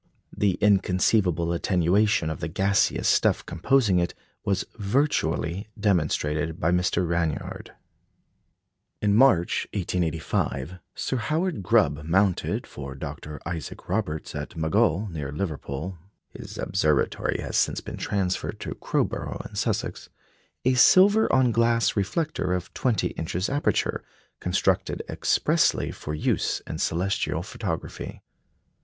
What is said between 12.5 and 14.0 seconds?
for Dr. Isaac